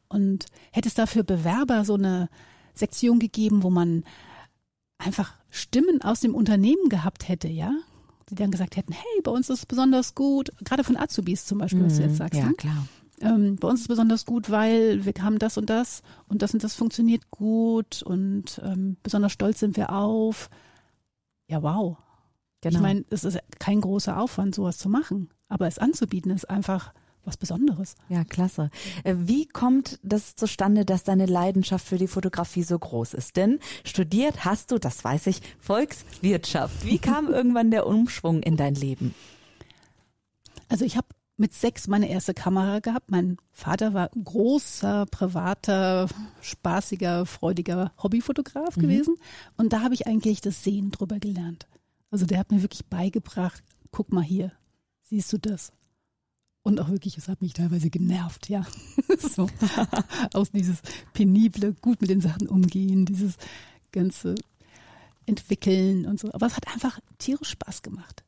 Und 0.09 0.47
hätte 0.71 0.89
es 0.89 0.95
dafür 0.95 1.23
Bewerber 1.23 1.85
so 1.85 1.93
eine 1.93 2.29
Sektion 2.73 3.19
gegeben, 3.19 3.63
wo 3.63 3.69
man 3.69 4.03
einfach 4.97 5.33
Stimmen 5.49 6.01
aus 6.01 6.19
dem 6.19 6.35
Unternehmen 6.35 6.89
gehabt 6.89 7.27
hätte, 7.27 7.47
ja, 7.47 7.71
die 8.29 8.35
dann 8.35 8.51
gesagt 8.51 8.75
hätten, 8.75 8.93
hey, 8.93 9.21
bei 9.23 9.31
uns 9.31 9.49
ist 9.49 9.59
es 9.59 9.65
besonders 9.65 10.15
gut, 10.15 10.51
gerade 10.63 10.83
von 10.83 10.97
Azubis 10.97 11.45
zum 11.45 11.59
Beispiel, 11.59 11.83
was 11.85 11.97
du 11.97 12.03
jetzt 12.03 12.13
mhm. 12.13 12.17
sagst. 12.17 12.39
Ja, 12.39 12.47
ne? 12.47 12.53
klar. 12.53 12.87
Ähm, 13.21 13.57
bei 13.57 13.67
uns 13.67 13.81
ist 13.81 13.85
es 13.85 13.87
besonders 13.89 14.25
gut, 14.25 14.49
weil 14.49 15.05
wir 15.05 15.13
haben 15.21 15.39
das 15.39 15.57
und 15.57 15.69
das 15.69 16.03
und 16.27 16.41
das 16.41 16.53
und 16.53 16.63
das 16.63 16.75
funktioniert 16.75 17.29
gut 17.31 18.01
und 18.03 18.61
ähm, 18.63 18.97
besonders 19.03 19.33
stolz 19.33 19.59
sind 19.59 19.75
wir 19.75 19.91
auf. 19.91 20.49
Ja, 21.47 21.61
wow. 21.61 21.97
Genau. 22.61 22.75
Ich 22.75 22.81
meine, 22.81 23.05
es 23.09 23.23
ist 23.23 23.39
kein 23.59 23.81
großer 23.81 24.19
Aufwand, 24.19 24.55
sowas 24.55 24.77
zu 24.77 24.89
machen, 24.89 25.29
aber 25.47 25.67
es 25.67 25.79
anzubieten 25.79 26.31
ist 26.31 26.49
einfach 26.49 26.93
was 27.25 27.37
Besonderes. 27.37 27.95
Ja, 28.09 28.23
klasse. 28.23 28.69
Äh, 29.03 29.15
wie 29.17 29.47
kommt 29.47 29.99
das 30.03 30.35
zustande, 30.35 30.85
dass 30.85 31.03
deine 31.03 31.25
Leidenschaft 31.25 31.85
für 31.85 31.97
die 31.97 32.07
Fotografie 32.07 32.63
so 32.63 32.77
groß 32.77 33.13
ist? 33.13 33.35
Denn 33.35 33.59
studiert 33.83 34.45
hast 34.45 34.71
du, 34.71 34.77
das 34.77 35.03
weiß 35.03 35.27
ich, 35.27 35.41
Volkswirtschaft. 35.59 36.85
Wie 36.85 36.97
kam 36.97 37.27
irgendwann 37.31 37.71
der 37.71 37.87
Umschwung 37.87 38.41
in 38.41 38.57
dein 38.57 38.75
Leben? 38.75 39.13
Also 40.69 40.85
ich 40.85 40.97
habe 40.97 41.07
mit 41.39 41.53
sechs 41.53 41.87
meine 41.87 42.09
erste 42.09 42.33
Kamera 42.33 42.79
gehabt. 42.79 43.09
Mein 43.09 43.37
Vater 43.51 43.93
war 43.93 44.09
großer, 44.09 45.05
privater, 45.05 46.07
spaßiger, 46.41 47.25
freudiger 47.25 47.93
Hobbyfotograf 48.01 48.75
mhm. 48.75 48.81
gewesen. 48.81 49.15
Und 49.57 49.73
da 49.73 49.81
habe 49.81 49.93
ich 49.93 50.05
eigentlich 50.05 50.41
das 50.41 50.63
Sehen 50.63 50.91
drüber 50.91 51.19
gelernt. 51.19 51.67
Also 52.11 52.25
der 52.25 52.39
hat 52.39 52.51
mir 52.51 52.61
wirklich 52.61 52.85
beigebracht, 52.85 53.63
guck 53.91 54.11
mal 54.11 54.23
hier, 54.23 54.51
siehst 55.03 55.31
du 55.31 55.37
das? 55.37 55.71
Und 56.61 56.79
auch 56.79 56.89
wirklich, 56.89 57.17
es 57.17 57.27
hat 57.27 57.41
mich 57.41 57.53
teilweise 57.53 57.89
genervt, 57.89 58.49
ja. 58.49 58.65
so. 59.35 59.49
Aus 60.33 60.51
dieses 60.51 60.81
penible, 61.13 61.73
gut 61.81 62.01
mit 62.01 62.09
den 62.09 62.21
Sachen 62.21 62.47
umgehen, 62.47 63.05
dieses 63.05 63.35
ganze 63.91 64.35
entwickeln 65.25 66.05
und 66.05 66.19
so. 66.19 66.31
Aber 66.33 66.47
es 66.47 66.55
hat 66.57 66.67
einfach 66.67 66.99
tierisch 67.17 67.51
Spaß 67.51 67.81
gemacht. 67.81 68.23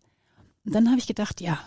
Und 0.66 0.74
dann 0.74 0.90
habe 0.90 1.00
ich 1.00 1.08
gedacht, 1.08 1.42
ja, 1.42 1.60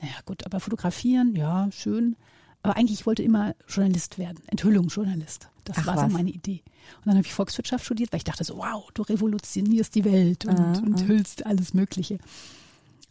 naja 0.00 0.14
gut, 0.24 0.46
aber 0.46 0.60
fotografieren, 0.60 1.34
ja, 1.36 1.68
schön. 1.72 2.16
Aber 2.62 2.76
eigentlich, 2.76 3.00
ich 3.00 3.06
wollte 3.06 3.22
immer 3.22 3.54
Journalist 3.68 4.18
werden, 4.18 4.42
Enthüllungsjournalist. 4.46 5.48
Das 5.64 5.78
Ach, 5.80 5.86
war 5.86 5.98
so 5.98 6.08
meine 6.08 6.30
Idee. 6.30 6.62
Und 6.98 7.06
dann 7.06 7.16
habe 7.16 7.26
ich 7.26 7.34
Volkswirtschaft 7.34 7.84
studiert, 7.84 8.12
weil 8.12 8.18
ich 8.18 8.24
dachte 8.24 8.44
so, 8.44 8.56
wow, 8.56 8.88
du 8.94 9.02
revolutionierst 9.02 9.94
die 9.94 10.04
Welt 10.04 10.44
und, 10.46 10.58
uh, 10.58 10.82
und 10.82 11.06
hüllst 11.06 11.44
alles 11.46 11.74
Mögliche. 11.74 12.14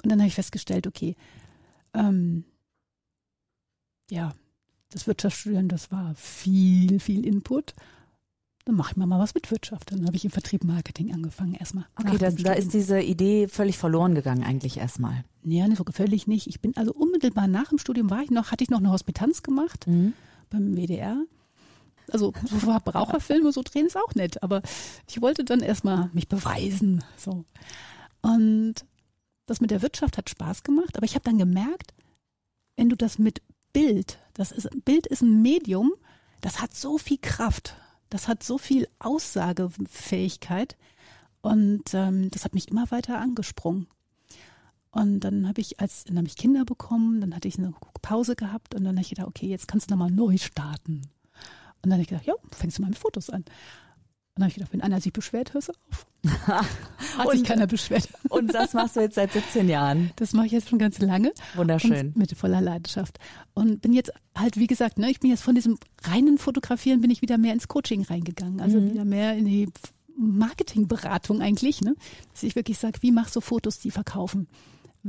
Und 0.04 0.12
dann 0.12 0.20
habe 0.20 0.28
ich 0.28 0.36
festgestellt, 0.36 0.88
okay, 0.88 1.16
ähm, 1.98 2.46
ja, 4.10 4.34
das 4.89 5.08
Wirtschaftsstudieren, 5.08 5.68
das 5.68 5.92
war 5.92 6.16
viel, 6.16 7.00
viel 7.00 7.25
Input 7.25 7.74
dann 8.68 8.75
mache 8.75 8.92
ich 8.92 8.98
mal 8.98 9.20
was 9.20 9.34
mit 9.34 9.50
Wirtschaft. 9.50 9.94
Dann 9.94 10.06
habe 10.06 10.18
ich 10.18 10.25
im 10.25 10.32
Vertrieb 10.32 10.66
Marketing 10.66 11.13
angefangen 11.13 11.54
erstmal. 11.54 11.86
Okay, 11.96 12.18
das, 12.18 12.36
da 12.36 12.51
ist 12.51 12.74
diese 12.74 13.00
Idee 13.00 13.48
völlig 13.48 13.77
verloren 13.77 14.13
gegangen 14.13 14.44
eigentlich 14.44 14.77
erstmal. 14.77 15.24
Ja, 15.44 15.74
so 15.74 15.86
völlig 15.89 16.27
nicht. 16.27 16.48
Ich 16.48 16.60
bin 16.60 16.75
also 16.75 16.92
unmittelbar 16.94 17.48
nach 17.48 17.70
dem 17.70 17.77
Studium 17.77 18.10
war 18.10 18.22
ich 18.22 18.30
noch, 18.30 18.51
hatte 18.51 18.63
ich 18.66 18.70
noch 18.70 18.80
eine 18.80 18.92
Hospitanz 18.92 19.42
gemacht 19.42 19.88
mhm. 19.88 20.13
beim 20.50 20.75
WDR. 20.75 21.24
Also 22.12 22.34
so 22.46 22.58
Verbraucherfilme 22.58 23.54
so 23.54 23.62
drehen 23.63 23.86
ist 23.86 23.98
auch 23.98 24.16
nett, 24.16 24.44
aber 24.44 24.62
ich 25.08 25.22
wollte 25.22 25.46
dann 25.46 25.62
erstmal 25.62 26.10
mich 26.13 26.27
beweisen. 26.27 27.04
So. 27.16 27.46
Und 28.22 28.75
das 29.48 29.62
mit 29.62 29.72
der 29.72 29.82
Wirtschaft 29.82 30.18
hat 30.18 30.30
Spaß 30.30 30.63
gemacht, 30.63 30.96
aber 30.96 31.06
ich 31.06 31.16
habe 31.16 31.25
dann 31.25 31.39
gemerkt, 31.39 31.94
wenn 32.75 32.89
du 32.89 32.96
das 32.96 33.18
mit 33.18 33.42
Bild, 33.74 34.20
das 34.36 34.51
ist 34.51 34.70
Bild 34.86 35.08
ist 35.08 35.22
ein 35.22 35.42
Medium, 35.42 35.92
das 36.42 36.62
hat 36.62 36.75
so 36.75 37.00
viel 37.00 37.18
Kraft 37.18 37.75
das 38.10 38.27
hat 38.27 38.44
so 38.44 38.58
viel 38.58 38.88
Aussagefähigkeit 39.00 40.77
und 41.42 41.94
ähm, 41.94 42.30
das 42.32 42.46
hat 42.46 42.54
mich 42.54 42.70
immer 42.70 42.89
weiter 42.92 43.20
angesprungen. 43.20 43.88
Und 44.92 45.20
dann 45.20 45.48
habe 45.48 45.62
ich, 45.62 45.80
als 45.80 46.06
dann 46.06 46.18
habe 46.18 46.27
ich 46.27 46.38
Kinder 46.38 46.66
bekommen, 46.66 47.22
dann 47.22 47.36
hatte 47.36 47.48
ich 47.48 47.58
eine 47.58 47.74
Pause 48.01 48.36
gehabt 48.36 48.74
und 48.74 48.84
dann 48.84 48.96
habe 48.96 49.01
ich 49.01 49.10
gedacht, 49.10 49.27
okay, 49.27 49.48
jetzt 49.48 49.68
kannst 49.68 49.89
du 49.89 49.94
nochmal 49.94 50.10
neu 50.10 50.38
starten. 50.38 51.01
Und 51.82 51.84
dann 51.84 51.94
habe 51.94 52.01
ich 52.01 52.08
gedacht, 52.08 52.25
ja, 52.25 52.34
fängst 52.51 52.77
du 52.77 52.82
mal 52.82 52.89
mit 52.89 52.98
Fotos 52.98 53.30
an 53.30 53.46
dann 54.38 54.44
habe 54.44 54.50
ich 54.50 54.56
gedacht, 54.56 54.74
wenn 54.74 54.82
einer 54.82 55.01
sich 55.01 55.13
beschwert, 55.13 55.53
hörst 55.53 55.70
du 55.70 55.74
auf. 55.89 56.06
Hat 57.17 57.32
sich 57.32 57.44
keiner 57.44 57.65
beschwert. 57.65 58.08
und 58.29 58.53
das 58.53 58.74
machst 58.74 58.96
du 58.96 59.00
jetzt 59.00 59.15
seit 59.15 59.34
17 59.34 59.67
Jahren? 59.67 60.12
Das 60.17 60.34
mache 60.34 60.46
ich 60.46 60.51
jetzt 60.51 60.70
schon 60.70 60.77
ganz 60.77 61.00
lange. 61.00 61.34
Wunderschön. 61.56 62.13
mit 62.15 62.38
voller 62.38 62.62
Leidenschaft. 62.62 63.17
Und 63.56 63.82
bin 63.82 63.94
jetzt 63.94 64.12
halt, 64.36 64.58
wie 64.58 64.67
gesagt, 64.67 65.00
ne, 65.00 65.10
ich 65.10 65.20
bin 65.20 65.32
jetzt 65.32 65.41
von 65.41 65.56
diesem 65.56 65.79
reinen 66.03 66.38
Fotografieren, 66.38 67.01
bin 67.01 67.10
ich 67.10 67.24
wieder 67.24 67.39
mehr 67.39 67.53
ins 67.53 67.67
Coaching 67.67 68.03
reingegangen. 68.03 68.62
Also 68.62 68.79
mhm. 68.79 68.91
wieder 68.91 69.06
mehr 69.06 69.36
in 69.36 69.46
die 69.46 69.70
Marketingberatung 70.15 71.41
eigentlich. 71.41 71.82
Ne? 71.82 71.96
Dass 72.32 72.44
ich 72.44 72.56
wirklich 72.56 72.77
sage, 72.77 73.01
wie 73.01 73.12
machst 73.12 73.36
du 73.36 73.41
Fotos, 73.41 73.79
die 73.79 73.91
verkaufen? 73.91 74.48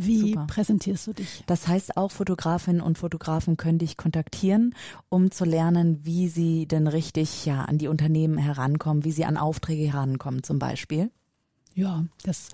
Wie 0.00 0.19
Super. 0.19 0.47
präsentierst 0.47 1.09
du 1.09 1.12
dich? 1.12 1.43
Das 1.47 1.67
heißt, 1.67 1.97
auch 1.97 2.12
Fotografinnen 2.12 2.81
und 2.81 2.99
Fotografen 2.99 3.57
können 3.57 3.78
dich 3.78 3.97
kontaktieren, 3.97 4.76
um 5.09 5.33
zu 5.33 5.45
lernen, 5.45 6.05
wie 6.05 6.28
sie 6.28 6.67
denn 6.67 6.87
richtig 6.87 7.45
ja 7.45 7.64
an 7.64 7.78
die 7.78 7.88
Unternehmen 7.88 8.38
herankommen, 8.38 9.05
wie 9.05 9.11
sie 9.11 9.25
an 9.25 9.37
Aufträge 9.37 9.93
herankommen 9.93 10.45
zum 10.45 10.61
Beispiel. 10.61 11.11
Ja, 11.75 12.05
das 12.23 12.50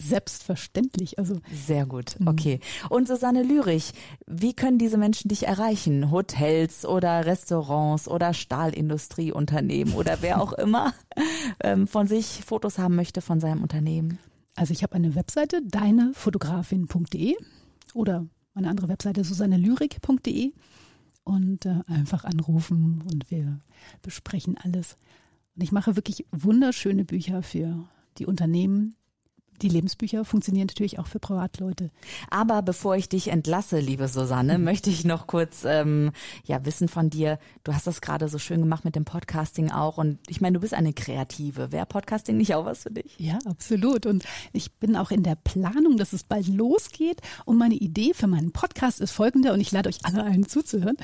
Selbstverständlich, 0.00 1.18
also. 1.18 1.40
Sehr 1.52 1.86
gut, 1.86 2.20
mhm. 2.20 2.28
okay. 2.28 2.60
Und 2.90 3.08
Susanne 3.08 3.42
Lürich, 3.42 3.92
wie 4.26 4.52
können 4.52 4.78
diese 4.78 4.98
Menschen 4.98 5.28
dich 5.28 5.46
erreichen? 5.46 6.10
Hotels 6.10 6.84
oder 6.84 7.24
Restaurants 7.24 8.08
oder 8.08 8.34
Stahlindustrieunternehmen 8.34 9.94
oder 9.94 10.18
wer 10.20 10.42
auch 10.42 10.52
immer 10.52 10.92
ähm, 11.60 11.86
von 11.86 12.06
sich 12.06 12.42
Fotos 12.46 12.78
haben 12.78 12.96
möchte 12.96 13.22
von 13.22 13.40
seinem 13.40 13.62
Unternehmen? 13.62 14.18
Also 14.56 14.72
ich 14.72 14.82
habe 14.82 14.94
eine 14.94 15.14
Webseite, 15.14 15.62
deinefotografin.de 15.62 17.36
oder 17.94 18.26
meine 18.54 18.70
andere 18.70 18.88
Webseite 18.88 19.22
susannelyrik.de 19.22 20.52
und 21.24 21.66
äh, 21.66 21.82
einfach 21.86 22.24
anrufen 22.24 23.02
und 23.12 23.30
wir 23.30 23.60
besprechen 24.00 24.56
alles. 24.56 24.96
Und 25.54 25.62
ich 25.62 25.72
mache 25.72 25.96
wirklich 25.96 26.26
wunderschöne 26.32 27.04
Bücher 27.04 27.42
für 27.42 27.86
die 28.18 28.26
Unternehmen, 28.26 28.96
die 29.62 29.68
Lebensbücher 29.68 30.24
funktionieren 30.24 30.66
natürlich 30.66 30.98
auch 30.98 31.06
für 31.06 31.18
Privatleute. 31.18 31.90
Aber 32.30 32.62
bevor 32.62 32.96
ich 32.96 33.08
dich 33.08 33.28
entlasse, 33.28 33.80
liebe 33.80 34.08
Susanne, 34.08 34.58
mhm. 34.58 34.64
möchte 34.64 34.90
ich 34.90 35.04
noch 35.04 35.26
kurz 35.26 35.64
ähm, 35.64 36.12
ja 36.44 36.64
wissen 36.64 36.88
von 36.88 37.10
dir. 37.10 37.38
Du 37.64 37.74
hast 37.74 37.86
das 37.86 38.00
gerade 38.00 38.28
so 38.28 38.38
schön 38.38 38.60
gemacht 38.60 38.84
mit 38.84 38.96
dem 38.96 39.04
Podcasting 39.04 39.70
auch 39.70 39.98
und 39.98 40.18
ich 40.28 40.40
meine, 40.40 40.54
du 40.54 40.60
bist 40.60 40.74
eine 40.74 40.92
Kreative. 40.92 41.72
Wäre 41.72 41.86
Podcasting 41.86 42.36
nicht 42.36 42.54
auch 42.54 42.64
was 42.64 42.82
für 42.82 42.90
dich? 42.90 43.14
Ja, 43.18 43.38
absolut. 43.46 44.06
Und 44.06 44.24
ich 44.52 44.72
bin 44.74 44.96
auch 44.96 45.10
in 45.10 45.22
der 45.22 45.36
Planung, 45.36 45.96
dass 45.96 46.12
es 46.12 46.24
bald 46.24 46.48
losgeht. 46.48 47.20
Und 47.44 47.56
meine 47.56 47.74
Idee 47.74 48.12
für 48.14 48.26
meinen 48.26 48.52
Podcast 48.52 49.00
ist 49.00 49.12
folgende 49.12 49.52
und 49.52 49.60
ich 49.60 49.72
lade 49.72 49.88
euch 49.88 50.04
alle 50.04 50.24
ein 50.24 50.46
zuzuhören. 50.46 50.96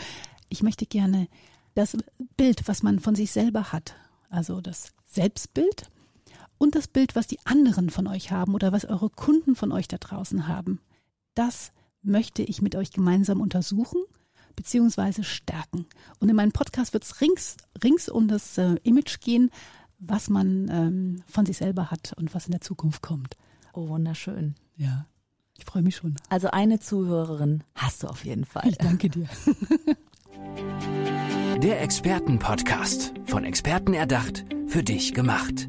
Ich 0.49 0.63
möchte 0.63 0.87
gerne 0.87 1.29
das 1.75 1.97
Bild, 2.37 2.69
was 2.69 2.83
man 2.83 3.01
von 3.01 3.15
sich 3.15 3.33
selber 3.33 3.73
hat, 3.73 3.95
also 4.29 4.61
das 4.61 4.93
Selbstbild 5.07 5.91
und 6.63 6.77
das 6.77 6.87
Bild, 6.87 7.17
was 7.17 7.27
die 7.27 7.41
anderen 7.45 7.91
von 7.91 8.07
euch 8.07 8.31
haben 8.31 8.55
oder 8.55 8.71
was 8.71 8.85
eure 8.85 9.11
Kunden 9.11 9.57
von 9.57 9.73
euch 9.73 9.89
da 9.89 9.99
draußen 9.99 10.47
haben. 10.47 10.81
Das 11.35 11.73
möchte 12.03 12.43
ich 12.45 12.63
mit 12.63 12.77
euch 12.77 12.93
gemeinsam 12.93 13.41
untersuchen 13.41 14.01
bzw. 14.55 15.25
stärken. 15.25 15.87
Und 16.21 16.29
in 16.29 16.37
meinem 16.37 16.53
Podcast 16.53 16.93
wird 16.93 17.03
es 17.03 17.21
rings, 17.21 17.57
rings 17.83 18.09
um 18.09 18.29
das 18.29 18.59
äh, 18.59 18.77
Image 18.85 19.19
gehen, 19.21 19.51
was 19.99 20.31
man 20.31 20.69
ähm, 20.71 21.23
von 21.27 21.47
sich 21.47 21.57
selber 21.57 21.91
hat 21.91 22.13
und 22.17 22.33
was 22.33 22.47
in 22.47 22.53
der 22.53 22.61
Zukunft 22.61 23.03
kommt. 23.03 23.37
Oh, 23.73 23.89
wunderschön. 23.89 24.55
Ja, 24.77 25.07
ich 25.59 25.65
freue 25.65 25.83
mich 25.83 25.97
schon. 25.97 26.15
Also 26.29 26.49
eine 26.53 26.79
Zuhörerin 26.79 27.65
hast 27.75 28.05
du 28.05 28.07
auf 28.07 28.25
jeden 28.25 28.45
Fall. 28.45 28.69
Ich 28.69 28.79
danke 28.79 29.09
dir. 29.09 29.29
Der 31.61 31.83
Expertenpodcast. 31.83 33.15
Von 33.27 33.43
Experten 33.43 33.95
erdacht, 33.95 34.45
für 34.69 34.85
dich 34.85 35.13
gemacht. 35.13 35.69